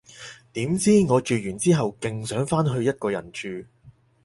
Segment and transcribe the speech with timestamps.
[0.53, 3.63] 點知，我住完之後勁想返去一個人住